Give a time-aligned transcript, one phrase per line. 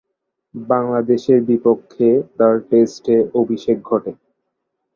[0.55, 2.07] বাংলাদেশের বিপক্ষে
[2.37, 4.11] তার টেস্টে অভিষেক ঘটে।